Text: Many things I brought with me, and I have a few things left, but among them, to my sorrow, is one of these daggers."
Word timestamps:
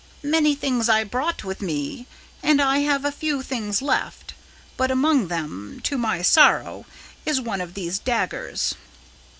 Many 0.23 0.55
things 0.55 0.89
I 0.89 1.03
brought 1.03 1.43
with 1.43 1.61
me, 1.61 2.07
and 2.41 2.59
I 2.59 2.79
have 2.79 3.05
a 3.05 3.11
few 3.11 3.43
things 3.43 3.83
left, 3.83 4.33
but 4.75 4.89
among 4.89 5.27
them, 5.27 5.79
to 5.83 5.95
my 5.95 6.23
sorrow, 6.23 6.87
is 7.23 7.39
one 7.39 7.61
of 7.61 7.75
these 7.75 7.99
daggers." 7.99 8.73